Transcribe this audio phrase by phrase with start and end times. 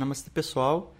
[0.00, 0.94] Namastê pessoal,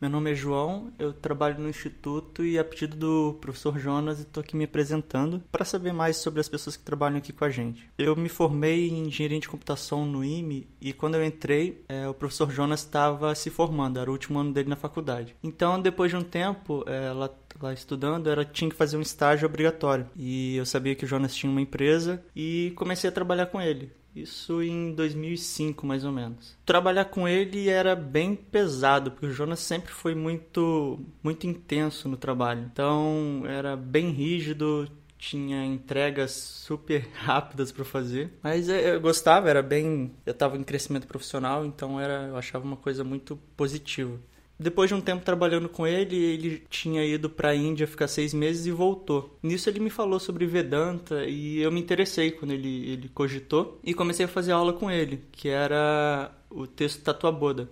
[0.00, 4.40] meu nome é João, eu trabalho no Instituto e a pedido do professor Jonas estou
[4.40, 7.90] aqui me apresentando para saber mais sobre as pessoas que trabalham aqui com a gente.
[7.98, 12.14] Eu me formei em Engenharia de Computação no IME e quando eu entrei, é, o
[12.14, 15.36] professor Jonas estava se formando, era o último ano dele na faculdade.
[15.42, 17.28] Então, depois de um tempo, é, lá,
[17.60, 20.06] lá estudando, era, tinha que fazer um estágio obrigatório.
[20.16, 23.92] E eu sabia que o Jonas tinha uma empresa e comecei a trabalhar com ele.
[24.22, 26.56] Isso em 2005, mais ou menos.
[26.64, 32.16] Trabalhar com ele era bem pesado, porque o Jonas sempre foi muito, muito intenso no
[32.16, 32.68] trabalho.
[32.72, 40.12] Então, era bem rígido, tinha entregas super rápidas para fazer, mas eu gostava, era bem,
[40.24, 44.18] eu estava em crescimento profissional, então era, eu achava uma coisa muito positiva.
[44.58, 48.34] Depois de um tempo trabalhando com ele, ele tinha ido para a Índia ficar seis
[48.34, 49.38] meses e voltou.
[49.40, 53.94] Nisso ele me falou sobre Vedanta e eu me interessei quando ele, ele cogitou e
[53.94, 57.70] comecei a fazer aula com ele, que era o texto Tatuaboda.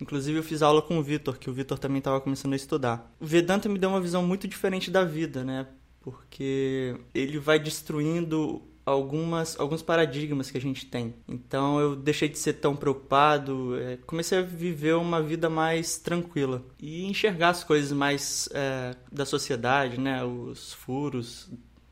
[0.00, 3.12] Inclusive eu fiz aula com o Vitor, que o Vitor também estava começando a estudar.
[3.20, 5.66] O Vedanta me deu uma visão muito diferente da vida, né?
[6.00, 11.14] Porque ele vai destruindo algumas alguns paradigmas que a gente tem.
[11.28, 16.62] Então eu deixei de ser tão preocupado, é, comecei a viver uma vida mais tranquila
[16.80, 21.50] e enxergar as coisas mais é, da sociedade, né, os furos,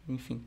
[0.08, 0.42] enfim.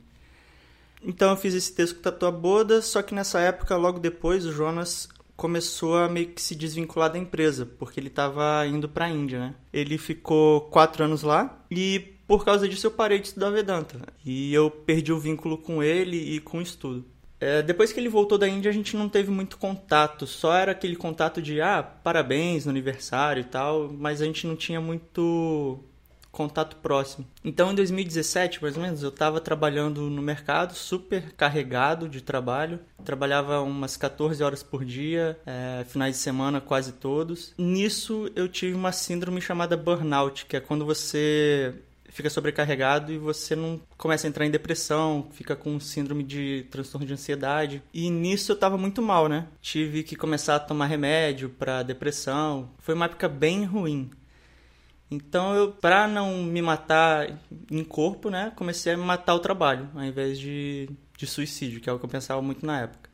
[1.02, 4.52] Então eu fiz esse texto com Tatu Boda, só que nessa época, logo depois, o
[4.52, 9.10] Jonas começou a meio que se desvincular da empresa, porque ele estava indo para a
[9.10, 9.54] Índia, né?
[9.72, 13.98] Ele ficou quatro anos lá e por causa disso eu parei de estudar Vedanta.
[14.24, 17.04] E eu perdi o vínculo com ele e com o estudo.
[17.38, 20.26] É, depois que ele voltou da Índia, a gente não teve muito contato.
[20.26, 24.56] Só era aquele contato de, ah, parabéns no aniversário e tal, mas a gente não
[24.56, 25.84] tinha muito
[26.36, 27.26] contato próximo.
[27.42, 32.78] Então, em 2017, mais ou menos, eu estava trabalhando no mercado, super carregado de trabalho.
[33.02, 37.54] Trabalhava umas 14 horas por dia, é, finais de semana quase todos.
[37.56, 41.74] Nisso, eu tive uma síndrome chamada burnout, que é quando você
[42.08, 47.06] fica sobrecarregado e você não começa a entrar em depressão, fica com síndrome de transtorno
[47.06, 47.82] de ansiedade.
[47.92, 49.46] E nisso eu tava muito mal, né?
[49.60, 52.70] Tive que começar a tomar remédio para depressão.
[52.78, 54.10] Foi uma época bem ruim.
[55.10, 57.38] Então eu, para não me matar
[57.70, 61.88] em corpo, né, comecei a me matar o trabalho, ao invés de, de suicídio, que
[61.88, 63.05] é o que eu pensava muito na época.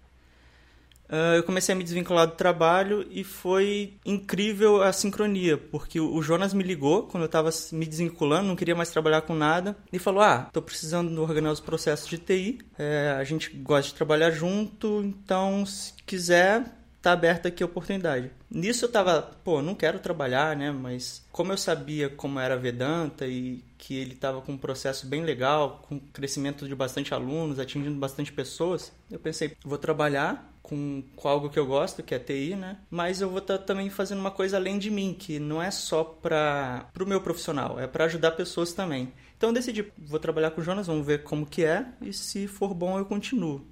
[1.13, 6.23] Uh, eu comecei a me desvincular do trabalho e foi incrível a sincronia, porque o
[6.23, 9.99] Jonas me ligou quando eu estava me desvinculando, não queria mais trabalhar com nada, e
[9.99, 14.31] falou: Ah, estou precisando organizar os processos de TI, é, a gente gosta de trabalhar
[14.31, 16.65] junto, então se quiser,
[17.03, 18.31] tá aberta aqui a oportunidade.
[18.51, 20.71] Nisso eu tava, pô, não quero trabalhar, né?
[20.71, 25.25] Mas como eu sabia como era Vedanta e que ele estava com um processo bem
[25.25, 31.29] legal, com crescimento de bastante alunos, atingindo bastante pessoas, eu pensei, vou trabalhar com, com
[31.29, 32.79] algo que eu gosto, que é TI, né?
[32.91, 35.71] Mas eu vou estar tá também fazendo uma coisa além de mim, que não é
[35.71, 39.13] só para o meu profissional, é para ajudar pessoas também.
[39.37, 42.47] Então eu decidi, vou trabalhar com o Jonas, vamos ver como que é, e se
[42.47, 43.67] for bom eu continuo.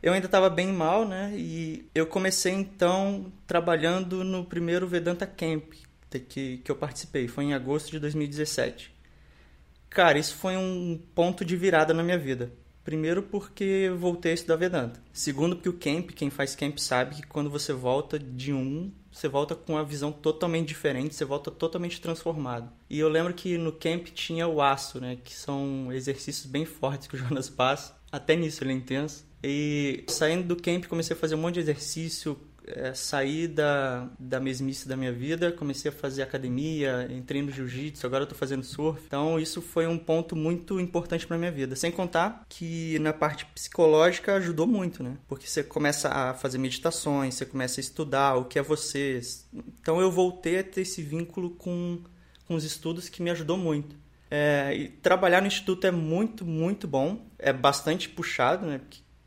[0.00, 1.32] Eu ainda estava bem mal, né?
[1.36, 5.72] E eu comecei então trabalhando no primeiro Vedanta Camp
[6.08, 8.94] que, que eu participei, foi em agosto de 2017.
[9.90, 12.52] Cara, isso foi um ponto de virada na minha vida
[12.84, 15.00] Primeiro porque voltei a estudar Vedanta.
[15.12, 19.26] Segundo porque o camp, quem faz camp sabe que quando você volta de um, você
[19.26, 22.70] volta com uma visão totalmente diferente, você volta totalmente transformado.
[22.90, 27.06] E eu lembro que no camp tinha o aço, né, que são exercícios bem fortes
[27.06, 27.96] que o Jonas passa.
[28.12, 29.24] Até nisso ele é intenso.
[29.42, 34.40] E saindo do camp comecei a fazer um monte de exercício, é, saí da, da
[34.40, 39.02] mesmice da minha vida, comecei a fazer academia, entrei no jiu-jitsu, agora tô fazendo surf.
[39.06, 41.76] Então isso foi um ponto muito importante para minha vida.
[41.76, 45.18] Sem contar que na parte psicológica ajudou muito, né?
[45.28, 49.20] Porque você começa a fazer meditações, você começa a estudar o que é você.
[49.80, 52.00] Então eu voltei a ter esse vínculo com,
[52.46, 53.96] com os estudos que me ajudou muito.
[54.30, 57.26] É, e trabalhar no instituto é muito, muito bom.
[57.38, 58.80] É bastante puxado, né?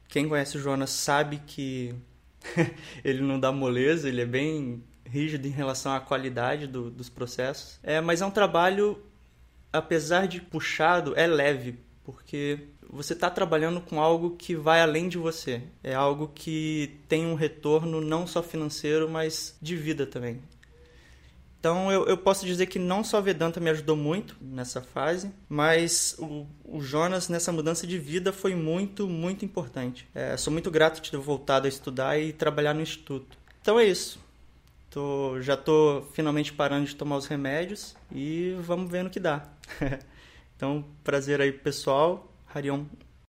[0.08, 1.94] Quem conhece o Jonas sabe que
[3.04, 7.80] ele não dá moleza, ele é bem rígido em relação à qualidade do, dos processos.
[7.82, 9.02] É, mas é um trabalho,
[9.72, 12.60] apesar de puxado, é leve, porque
[12.90, 15.62] você está trabalhando com algo que vai além de você.
[15.84, 20.42] É algo que tem um retorno não só financeiro, mas de vida também.
[21.68, 26.16] Então eu, eu posso dizer que não só Vedanta me ajudou muito nessa fase, mas
[26.18, 30.08] o, o Jonas nessa mudança de vida foi muito, muito importante.
[30.16, 33.38] É, sou muito grato de ter voltado a estudar e trabalhar no instituto.
[33.62, 34.18] Então é isso.
[34.90, 39.44] Tô, já estou finalmente parando de tomar os remédios e vamos ver no que dá.
[40.56, 42.32] então, prazer aí pessoal.
[42.56, 42.86] Harion.